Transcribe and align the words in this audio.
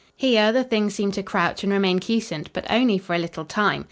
Here 0.15 0.51
the 0.51 0.63
thing 0.63 0.89
seemed 0.89 1.13
to 1.13 1.21
crouch 1.21 1.63
and 1.63 1.71
remain 1.71 1.99
quiescent, 1.99 2.51
but 2.53 2.65
only 2.71 2.97
for 2.97 3.13
a 3.13 3.19
little 3.19 3.45
time. 3.45 3.79